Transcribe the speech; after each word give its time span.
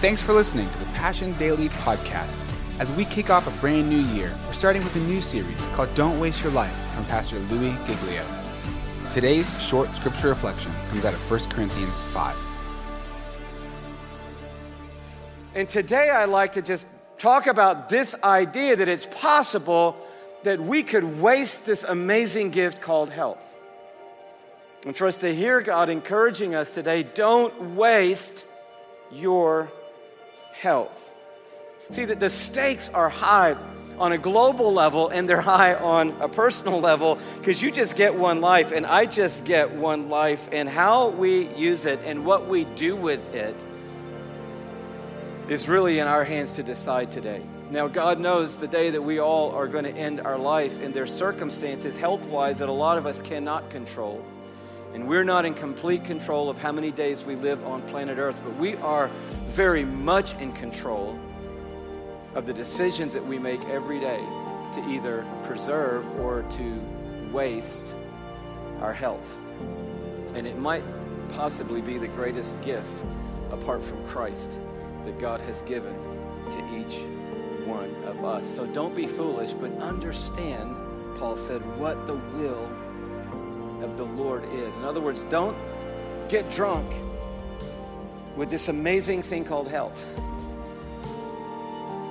Thanks 0.00 0.22
for 0.22 0.32
listening 0.32 0.66
to 0.70 0.78
the 0.78 0.86
Passion 0.92 1.34
Daily 1.34 1.68
podcast. 1.68 2.40
As 2.78 2.90
we 2.90 3.04
kick 3.04 3.28
off 3.28 3.46
a 3.46 3.60
brand 3.60 3.90
new 3.90 3.98
year, 3.98 4.34
we're 4.46 4.54
starting 4.54 4.82
with 4.82 4.96
a 4.96 5.00
new 5.00 5.20
series 5.20 5.66
called 5.74 5.94
Don't 5.94 6.18
Waste 6.18 6.42
Your 6.42 6.52
Life 6.52 6.74
from 6.94 7.04
Pastor 7.04 7.38
Louis 7.38 7.76
Giglio. 7.86 8.24
Today's 9.10 9.52
short 9.62 9.94
scripture 9.94 10.28
reflection 10.28 10.72
comes 10.88 11.04
out 11.04 11.12
of 11.12 11.30
1 11.30 11.40
Corinthians 11.50 12.00
5. 12.00 12.34
And 15.54 15.68
today 15.68 16.08
I'd 16.08 16.30
like 16.30 16.52
to 16.52 16.62
just 16.62 16.88
talk 17.18 17.46
about 17.46 17.90
this 17.90 18.14
idea 18.24 18.76
that 18.76 18.88
it's 18.88 19.06
possible 19.06 19.98
that 20.44 20.58
we 20.58 20.82
could 20.82 21.20
waste 21.20 21.66
this 21.66 21.84
amazing 21.84 22.52
gift 22.52 22.80
called 22.80 23.10
health. 23.10 23.54
And 24.86 24.96
for 24.96 25.06
us 25.06 25.18
to 25.18 25.34
hear 25.34 25.60
God 25.60 25.90
encouraging 25.90 26.54
us 26.54 26.72
today, 26.72 27.02
don't 27.02 27.76
waste 27.76 28.46
your 29.12 29.70
health. 30.52 31.14
See, 31.90 32.04
that 32.04 32.20
the 32.20 32.30
stakes 32.30 32.88
are 32.90 33.08
high 33.08 33.56
on 33.98 34.12
a 34.12 34.18
global 34.18 34.72
level 34.72 35.08
and 35.08 35.28
they're 35.28 35.40
high 35.40 35.74
on 35.74 36.10
a 36.20 36.28
personal 36.28 36.80
level 36.80 37.18
because 37.38 37.60
you 37.60 37.70
just 37.70 37.96
get 37.96 38.14
one 38.14 38.40
life 38.40 38.72
and 38.72 38.86
I 38.86 39.04
just 39.04 39.44
get 39.44 39.70
one 39.72 40.08
life. 40.08 40.48
And 40.52 40.68
how 40.68 41.10
we 41.10 41.48
use 41.54 41.84
it 41.84 41.98
and 42.04 42.24
what 42.24 42.46
we 42.48 42.64
do 42.64 42.96
with 42.96 43.34
it 43.34 43.54
is 45.48 45.68
really 45.68 45.98
in 45.98 46.06
our 46.06 46.24
hands 46.24 46.54
to 46.54 46.62
decide 46.62 47.10
today. 47.10 47.42
Now, 47.70 47.86
God 47.86 48.18
knows 48.18 48.56
the 48.56 48.66
day 48.66 48.90
that 48.90 49.02
we 49.02 49.20
all 49.20 49.52
are 49.52 49.68
going 49.68 49.84
to 49.84 49.94
end 49.94 50.20
our 50.20 50.36
life, 50.36 50.80
and 50.80 50.92
there's 50.92 51.12
circumstances 51.12 51.96
health 51.96 52.26
wise 52.26 52.58
that 52.58 52.68
a 52.68 52.72
lot 52.72 52.98
of 52.98 53.06
us 53.06 53.22
cannot 53.22 53.70
control. 53.70 54.24
And 54.94 55.06
we're 55.06 55.24
not 55.24 55.44
in 55.44 55.54
complete 55.54 56.04
control 56.04 56.50
of 56.50 56.58
how 56.58 56.72
many 56.72 56.90
days 56.90 57.24
we 57.24 57.36
live 57.36 57.64
on 57.64 57.82
planet 57.82 58.18
Earth, 58.18 58.40
but 58.44 58.56
we 58.56 58.74
are 58.76 59.08
very 59.46 59.84
much 59.84 60.34
in 60.40 60.52
control 60.52 61.18
of 62.34 62.46
the 62.46 62.52
decisions 62.52 63.14
that 63.14 63.24
we 63.24 63.38
make 63.38 63.62
every 63.66 64.00
day 64.00 64.24
to 64.72 64.88
either 64.88 65.26
preserve 65.42 66.08
or 66.20 66.42
to 66.42 66.80
waste 67.32 67.94
our 68.80 68.92
health. 68.92 69.38
And 70.34 70.46
it 70.46 70.58
might 70.58 70.84
possibly 71.32 71.80
be 71.80 71.98
the 71.98 72.08
greatest 72.08 72.60
gift 72.62 73.04
apart 73.52 73.82
from 73.82 74.04
Christ 74.06 74.58
that 75.04 75.18
God 75.18 75.40
has 75.42 75.62
given 75.62 75.94
to 76.52 76.58
each 76.76 76.98
one 77.66 77.94
of 78.04 78.24
us. 78.24 78.48
So 78.48 78.66
don't 78.66 78.94
be 78.94 79.06
foolish, 79.06 79.52
but 79.52 79.70
understand, 79.80 80.76
Paul 81.18 81.36
said, 81.36 81.60
what 81.78 82.06
the 82.06 82.14
will 82.14 82.68
of 83.82 83.96
the 83.96 84.04
Lord 84.04 84.44
is. 84.52 84.78
In 84.78 84.84
other 84.84 85.00
words, 85.00 85.24
don't 85.24 85.56
get 86.28 86.50
drunk 86.50 86.90
with 88.36 88.50
this 88.50 88.68
amazing 88.68 89.22
thing 89.22 89.44
called 89.44 89.68
health. 89.68 90.06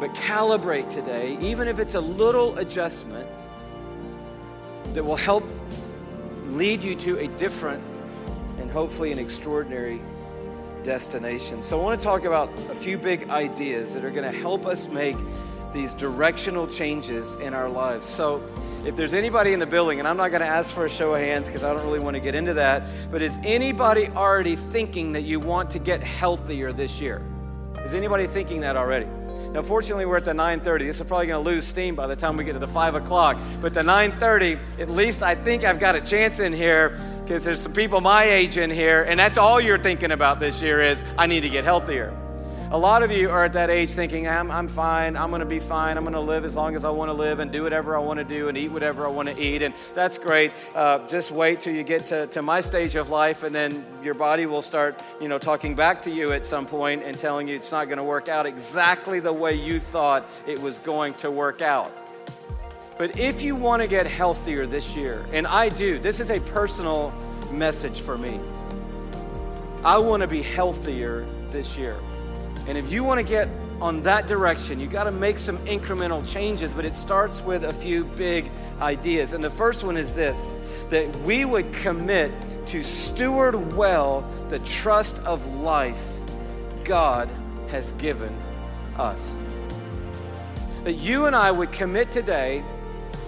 But 0.00 0.14
calibrate 0.14 0.90
today, 0.90 1.38
even 1.40 1.68
if 1.68 1.78
it's 1.78 1.94
a 1.94 2.00
little 2.00 2.58
adjustment 2.58 3.28
that 4.94 5.04
will 5.04 5.16
help 5.16 5.44
lead 6.46 6.82
you 6.82 6.94
to 6.96 7.18
a 7.18 7.28
different 7.28 7.82
and 8.58 8.70
hopefully 8.70 9.12
an 9.12 9.18
extraordinary 9.18 10.00
destination. 10.82 11.62
So, 11.62 11.80
I 11.80 11.82
want 11.82 12.00
to 12.00 12.04
talk 12.04 12.24
about 12.24 12.50
a 12.70 12.74
few 12.74 12.98
big 12.98 13.28
ideas 13.30 13.94
that 13.94 14.04
are 14.04 14.10
going 14.10 14.30
to 14.30 14.38
help 14.38 14.66
us 14.66 14.88
make 14.88 15.16
these 15.72 15.94
directional 15.94 16.66
changes 16.66 17.36
in 17.36 17.54
our 17.54 17.68
lives. 17.68 18.04
So, 18.04 18.42
if 18.84 18.96
there's 18.96 19.14
anybody 19.14 19.52
in 19.52 19.58
the 19.58 19.66
building, 19.66 19.98
and 20.00 20.08
I'm 20.08 20.16
not 20.16 20.30
going 20.30 20.40
to 20.40 20.46
ask 20.46 20.74
for 20.74 20.86
a 20.86 20.90
show 20.90 21.14
of 21.14 21.20
hands 21.20 21.48
because 21.48 21.62
I 21.62 21.72
don't 21.72 21.84
really 21.84 22.00
want 22.00 22.14
to 22.16 22.20
get 22.20 22.34
into 22.34 22.54
that, 22.54 22.82
but 23.10 23.22
is 23.22 23.38
anybody 23.44 24.08
already 24.08 24.56
thinking 24.56 25.12
that 25.12 25.22
you 25.22 25.38
want 25.38 25.70
to 25.70 25.78
get 25.78 26.02
healthier 26.02 26.72
this 26.72 27.00
year? 27.00 27.22
Is 27.84 27.94
anybody 27.94 28.26
thinking 28.26 28.60
that 28.62 28.76
already? 28.76 29.06
Now, 29.52 29.62
fortunately, 29.62 30.06
we're 30.06 30.16
at 30.16 30.24
the 30.24 30.32
9:30. 30.32 30.86
This 30.86 31.00
is 31.00 31.06
probably 31.06 31.26
going 31.26 31.44
to 31.44 31.50
lose 31.50 31.66
steam 31.66 31.94
by 31.94 32.06
the 32.06 32.16
time 32.16 32.36
we 32.36 32.44
get 32.44 32.54
to 32.54 32.58
the 32.58 32.66
5 32.66 32.94
o'clock. 32.94 33.38
But 33.60 33.74
the 33.74 33.82
9:30, 33.82 34.58
at 34.80 34.88
least 34.88 35.22
I 35.22 35.34
think 35.34 35.64
I've 35.64 35.78
got 35.78 35.94
a 35.94 36.00
chance 36.00 36.40
in 36.40 36.52
here 36.52 36.98
because 37.22 37.44
there's 37.44 37.60
some 37.60 37.72
people 37.72 38.00
my 38.00 38.24
age 38.24 38.56
in 38.56 38.70
here, 38.70 39.02
and 39.02 39.20
that's 39.20 39.36
all 39.36 39.60
you're 39.60 39.78
thinking 39.78 40.10
about 40.10 40.40
this 40.40 40.62
year 40.62 40.80
is 40.80 41.04
I 41.18 41.26
need 41.26 41.42
to 41.42 41.50
get 41.50 41.64
healthier. 41.64 42.16
A 42.72 42.78
lot 42.78 43.02
of 43.02 43.12
you 43.12 43.28
are 43.28 43.44
at 43.44 43.52
that 43.52 43.68
age 43.68 43.90
thinking, 43.90 44.26
I'm, 44.26 44.50
I'm 44.50 44.66
fine, 44.66 45.14
I'm 45.14 45.30
gonna 45.30 45.44
be 45.44 45.58
fine, 45.58 45.98
I'm 45.98 46.04
gonna 46.04 46.18
live 46.18 46.42
as 46.42 46.54
long 46.54 46.74
as 46.74 46.86
I 46.86 46.88
wanna 46.88 47.12
live 47.12 47.38
and 47.38 47.52
do 47.52 47.64
whatever 47.64 47.94
I 47.94 47.98
wanna 47.98 48.24
do 48.24 48.48
and 48.48 48.56
eat 48.56 48.68
whatever 48.68 49.04
I 49.04 49.10
wanna 49.10 49.34
eat, 49.36 49.60
and 49.60 49.74
that's 49.92 50.16
great. 50.16 50.52
Uh, 50.74 51.06
just 51.06 51.32
wait 51.32 51.60
till 51.60 51.74
you 51.74 51.82
get 51.82 52.06
to, 52.06 52.28
to 52.28 52.40
my 52.40 52.62
stage 52.62 52.96
of 52.96 53.10
life, 53.10 53.42
and 53.42 53.54
then 53.54 53.84
your 54.02 54.14
body 54.14 54.46
will 54.46 54.62
start, 54.62 54.98
you 55.20 55.28
know, 55.28 55.38
talking 55.38 55.74
back 55.74 56.00
to 56.00 56.10
you 56.10 56.32
at 56.32 56.46
some 56.46 56.64
point 56.64 57.02
and 57.02 57.18
telling 57.18 57.46
you 57.46 57.56
it's 57.56 57.72
not 57.72 57.90
gonna 57.90 58.02
work 58.02 58.30
out 58.30 58.46
exactly 58.46 59.20
the 59.20 59.34
way 59.34 59.52
you 59.52 59.78
thought 59.78 60.26
it 60.46 60.58
was 60.58 60.78
going 60.78 61.12
to 61.12 61.30
work 61.30 61.60
out. 61.60 61.92
But 62.96 63.20
if 63.20 63.42
you 63.42 63.54
wanna 63.54 63.86
get 63.86 64.06
healthier 64.06 64.64
this 64.66 64.96
year, 64.96 65.26
and 65.34 65.46
I 65.46 65.68
do, 65.68 65.98
this 65.98 66.20
is 66.20 66.30
a 66.30 66.40
personal 66.40 67.12
message 67.50 68.00
for 68.00 68.16
me. 68.16 68.40
I 69.84 69.98
wanna 69.98 70.26
be 70.26 70.40
healthier 70.40 71.26
this 71.50 71.76
year. 71.76 71.98
And 72.66 72.78
if 72.78 72.92
you 72.92 73.02
want 73.04 73.18
to 73.18 73.26
get 73.26 73.48
on 73.80 74.02
that 74.04 74.28
direction, 74.28 74.78
you 74.78 74.86
got 74.86 75.04
to 75.04 75.10
make 75.10 75.38
some 75.38 75.58
incremental 75.66 76.26
changes, 76.26 76.72
but 76.72 76.84
it 76.84 76.94
starts 76.94 77.42
with 77.42 77.64
a 77.64 77.72
few 77.72 78.04
big 78.04 78.50
ideas. 78.80 79.32
And 79.32 79.42
the 79.42 79.50
first 79.50 79.82
one 79.82 79.96
is 79.96 80.14
this 80.14 80.54
that 80.90 81.14
we 81.20 81.44
would 81.44 81.72
commit 81.72 82.32
to 82.66 82.82
steward 82.82 83.74
well 83.74 84.24
the 84.48 84.60
trust 84.60 85.18
of 85.24 85.44
life 85.54 86.20
God 86.84 87.28
has 87.68 87.92
given 87.92 88.34
us. 88.96 89.42
That 90.84 90.94
you 90.94 91.26
and 91.26 91.34
I 91.34 91.50
would 91.50 91.72
commit 91.72 92.12
today 92.12 92.64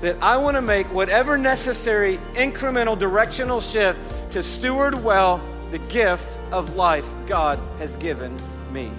that 0.00 0.20
I 0.22 0.36
want 0.36 0.56
to 0.56 0.62
make 0.62 0.92
whatever 0.92 1.36
necessary 1.36 2.18
incremental 2.34 2.98
directional 2.98 3.60
shift 3.60 4.00
to 4.30 4.42
steward 4.42 5.04
well 5.04 5.40
the 5.70 5.78
gift 5.78 6.38
of 6.50 6.74
life 6.74 7.08
God 7.26 7.58
has 7.78 7.96
given 7.96 8.36
me. 8.72 8.90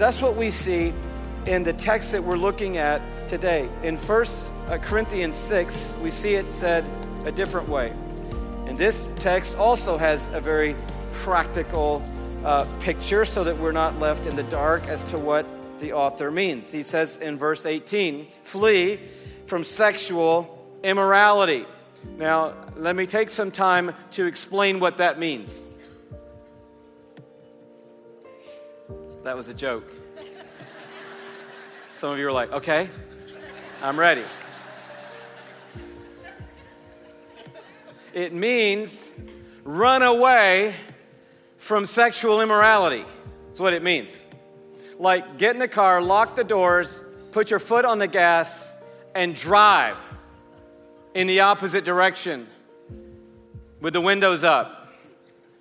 That's 0.00 0.22
what 0.22 0.34
we 0.34 0.50
see 0.50 0.94
in 1.44 1.62
the 1.62 1.74
text 1.74 2.12
that 2.12 2.24
we're 2.24 2.38
looking 2.38 2.78
at 2.78 3.02
today. 3.28 3.68
In 3.82 3.98
1 3.98 4.24
uh, 4.70 4.78
Corinthians 4.78 5.36
6, 5.36 5.92
we 6.02 6.10
see 6.10 6.36
it 6.36 6.50
said 6.50 6.88
a 7.26 7.30
different 7.30 7.68
way. 7.68 7.92
And 8.66 8.78
this 8.78 9.06
text 9.16 9.58
also 9.58 9.98
has 9.98 10.32
a 10.32 10.40
very 10.40 10.74
practical 11.12 12.02
uh, 12.46 12.64
picture 12.78 13.26
so 13.26 13.44
that 13.44 13.58
we're 13.58 13.72
not 13.72 13.98
left 13.98 14.24
in 14.24 14.36
the 14.36 14.42
dark 14.44 14.88
as 14.88 15.04
to 15.04 15.18
what 15.18 15.44
the 15.80 15.92
author 15.92 16.30
means. 16.30 16.72
He 16.72 16.82
says 16.82 17.18
in 17.18 17.36
verse 17.36 17.66
18, 17.66 18.26
flee 18.42 19.00
from 19.44 19.64
sexual 19.64 20.66
immorality. 20.82 21.66
Now, 22.16 22.54
let 22.74 22.96
me 22.96 23.04
take 23.04 23.28
some 23.28 23.50
time 23.50 23.94
to 24.12 24.24
explain 24.24 24.80
what 24.80 24.96
that 24.96 25.18
means. 25.18 25.62
That 29.22 29.36
was 29.36 29.48
a 29.48 29.54
joke. 29.54 29.84
Some 31.92 32.10
of 32.10 32.18
you 32.18 32.26
are 32.26 32.32
like, 32.32 32.50
okay, 32.52 32.88
I'm 33.82 34.00
ready. 34.00 34.24
It 38.14 38.32
means 38.32 39.10
run 39.62 40.02
away 40.02 40.74
from 41.58 41.84
sexual 41.84 42.40
immorality. 42.40 43.04
That's 43.48 43.60
what 43.60 43.74
it 43.74 43.82
means. 43.82 44.24
Like 44.98 45.36
get 45.36 45.54
in 45.54 45.60
the 45.60 45.68
car, 45.68 46.00
lock 46.00 46.34
the 46.34 46.44
doors, 46.44 47.04
put 47.30 47.50
your 47.50 47.60
foot 47.60 47.84
on 47.84 47.98
the 47.98 48.08
gas, 48.08 48.74
and 49.14 49.34
drive 49.34 49.98
in 51.12 51.26
the 51.26 51.40
opposite 51.40 51.84
direction 51.84 52.48
with 53.80 53.92
the 53.92 54.00
windows 54.00 54.44
up 54.44 54.94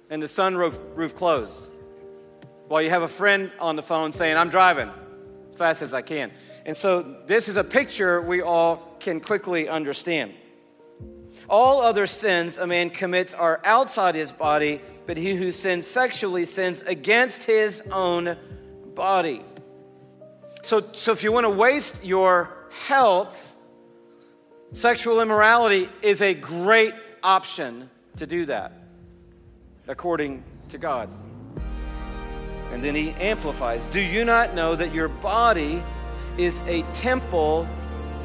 and 0.10 0.22
the 0.22 0.28
sunroof 0.28 0.80
roof 0.96 1.14
closed 1.14 1.70
while 2.70 2.84
you 2.84 2.92
have 2.92 3.02
a 3.02 3.08
friend 3.08 3.52
on 3.60 3.76
the 3.76 3.82
phone 3.82 4.14
saying, 4.14 4.38
I'm 4.38 4.50
driving 4.50 4.92
as 5.52 5.58
fast 5.58 5.82
as 5.82 5.92
I 5.92 6.04
can. 6.04 6.32
And 6.68 6.78
so 6.78 7.02
this 7.26 7.50
is 7.50 7.58
a 7.58 7.64
picture 7.64 8.22
we 8.22 8.42
all 8.42 8.96
can 9.00 9.20
quickly 9.20 9.68
understand. 9.68 10.34
All 11.50 11.82
other 11.82 12.06
sins 12.06 12.60
a 12.60 12.68
man 12.68 12.92
commits 12.92 13.34
are 13.34 13.60
outside 13.66 14.14
his 14.14 14.32
body, 14.32 14.82
but 15.08 15.18
he 15.18 15.34
who 15.34 15.52
sins 15.52 15.88
sexually 15.88 16.46
sins 16.46 16.82
against 16.82 17.46
his 17.46 17.82
own 17.92 18.38
body. 18.94 19.42
So, 20.62 20.82
so 20.94 21.12
if 21.12 21.24
you 21.24 21.32
want 21.32 21.46
to 21.46 21.50
waste 21.50 22.06
your 22.06 22.56
health, 22.86 23.56
sexual 24.74 25.22
immorality 25.22 25.90
is 26.04 26.22
a 26.22 26.36
great 26.36 26.94
option 27.24 27.90
to 28.18 28.28
do 28.28 28.46
that, 28.46 28.74
according 29.88 30.44
to 30.68 30.78
God. 30.78 31.10
And 32.72 32.84
then 32.84 32.96
he 32.96 33.12
amplifies 33.14 33.86
Do 33.86 34.00
you 34.00 34.26
not 34.26 34.54
know 34.54 34.76
that 34.76 34.94
your 34.94 35.08
body 35.08 35.84
is 36.38 36.64
a 36.64 36.84
temple 36.94 37.68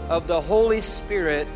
of 0.08 0.26
the 0.26 0.40
Holy 0.40 0.80
Spirit 0.80 1.48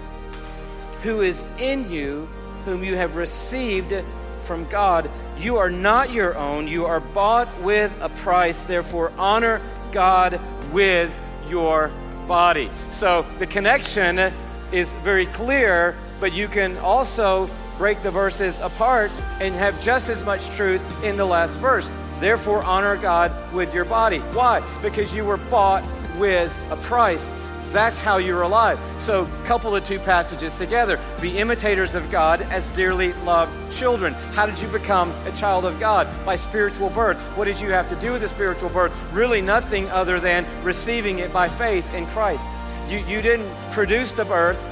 who 1.02 1.20
is 1.20 1.46
in 1.58 1.90
you, 1.90 2.28
whom 2.64 2.82
you 2.82 2.96
have 2.96 3.16
received 3.16 3.94
from 4.38 4.64
God. 4.68 5.10
You 5.38 5.58
are 5.58 5.70
not 5.70 6.12
your 6.12 6.36
own. 6.36 6.66
You 6.66 6.86
are 6.86 7.00
bought 7.00 7.48
with 7.60 7.96
a 8.00 8.08
price. 8.08 8.64
Therefore, 8.64 9.12
honor 9.18 9.60
God 9.92 10.40
with 10.72 11.16
your 11.48 11.92
body. 12.26 12.70
So 12.90 13.24
the 13.38 13.46
connection 13.46 14.32
is 14.72 14.92
very 15.04 15.26
clear, 15.26 15.96
but 16.20 16.32
you 16.32 16.48
can 16.48 16.76
also 16.78 17.48
break 17.78 18.02
the 18.02 18.10
verses 18.10 18.58
apart 18.58 19.10
and 19.40 19.54
have 19.54 19.80
just 19.80 20.08
as 20.08 20.24
much 20.24 20.48
truth 20.50 21.04
in 21.04 21.16
the 21.16 21.24
last 21.24 21.58
verse. 21.58 21.92
Therefore, 22.20 22.62
honor 22.64 22.96
God 22.96 23.32
with 23.52 23.72
your 23.74 23.84
body. 23.84 24.18
Why? 24.18 24.62
Because 24.82 25.14
you 25.14 25.24
were 25.24 25.36
bought 25.36 25.84
with 26.18 26.56
a 26.70 26.76
price. 26.76 27.32
That's 27.70 27.98
how 27.98 28.16
you're 28.16 28.42
alive. 28.42 28.80
So, 28.98 29.26
couple 29.44 29.70
the 29.70 29.80
two 29.80 29.98
passages 29.98 30.54
together. 30.54 30.98
Be 31.20 31.38
imitators 31.38 31.94
of 31.94 32.10
God 32.10 32.40
as 32.42 32.66
dearly 32.68 33.12
loved 33.24 33.52
children. 33.72 34.14
How 34.32 34.46
did 34.46 34.58
you 34.58 34.68
become 34.68 35.10
a 35.26 35.32
child 35.32 35.66
of 35.66 35.78
God? 35.78 36.08
By 36.24 36.36
spiritual 36.36 36.88
birth. 36.90 37.20
What 37.36 37.44
did 37.44 37.60
you 37.60 37.70
have 37.70 37.86
to 37.88 37.96
do 37.96 38.12
with 38.12 38.22
the 38.22 38.28
spiritual 38.28 38.70
birth? 38.70 38.96
Really, 39.12 39.42
nothing 39.42 39.88
other 39.90 40.18
than 40.18 40.46
receiving 40.64 41.18
it 41.18 41.32
by 41.32 41.46
faith 41.46 41.92
in 41.92 42.06
Christ. 42.06 42.48
You, 42.88 42.98
you 43.00 43.20
didn't 43.20 43.54
produce 43.70 44.12
the 44.12 44.24
birth, 44.24 44.66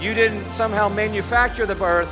you 0.00 0.14
didn't 0.14 0.48
somehow 0.48 0.88
manufacture 0.88 1.66
the 1.66 1.74
birth. 1.74 2.10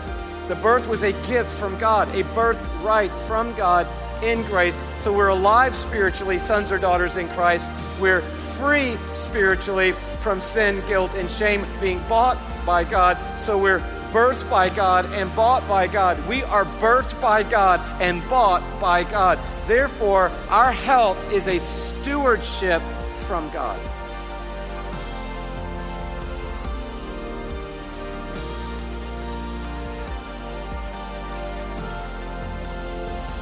The 0.48 0.56
birth 0.56 0.86
was 0.88 1.02
a 1.02 1.12
gift 1.26 1.50
from 1.50 1.78
God, 1.78 2.14
a 2.14 2.22
birthright 2.34 3.10
from 3.26 3.54
God 3.54 3.86
in 4.22 4.42
grace. 4.44 4.78
So 4.96 5.12
we're 5.12 5.28
alive 5.28 5.74
spiritually, 5.74 6.38
sons 6.38 6.72
or 6.72 6.78
daughters 6.78 7.16
in 7.16 7.28
Christ. 7.30 7.68
We're 8.00 8.22
free 8.22 8.96
spiritually 9.12 9.92
from 10.20 10.40
sin, 10.40 10.82
guilt, 10.86 11.14
and 11.14 11.30
shame, 11.30 11.66
being 11.80 12.02
bought 12.08 12.38
by 12.64 12.84
God. 12.84 13.18
So 13.40 13.58
we're 13.58 13.80
birthed 14.12 14.48
by 14.48 14.68
God 14.68 15.06
and 15.12 15.34
bought 15.34 15.66
by 15.68 15.86
God. 15.86 16.26
We 16.26 16.42
are 16.44 16.64
birthed 16.64 17.20
by 17.20 17.42
God 17.42 17.80
and 18.00 18.26
bought 18.28 18.62
by 18.80 19.04
God. 19.04 19.38
Therefore, 19.66 20.30
our 20.48 20.72
health 20.72 21.32
is 21.32 21.46
a 21.46 21.58
stewardship 21.58 22.82
from 23.26 23.50
God. 23.50 23.78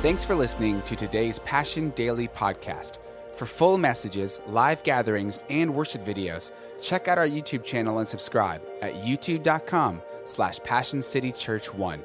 Thanks 0.03 0.27
for 0.27 0.35
listening 0.35 0.83
to 0.83 0.95
today's 0.95 1.39
Passion 1.39 1.89
Daily 1.91 2.29
podcast. 2.29 2.99
For 3.33 3.47
full 3.47 3.79
messages, 3.79 4.43
live 4.47 4.83
gatherings, 4.83 5.43
and 5.49 5.75
worship 5.75 6.05
videos, 6.05 6.53
check 6.83 7.09
out 7.09 7.17
our 7.17 7.27
YouTube 7.27 7.65
channel 7.65 7.99
and 7.99 8.07
subscribe 8.07 8.61
at 8.83 8.95
youtube.com 8.97 10.03
slash 10.27 10.61
passioncitychurch1. 10.61 12.01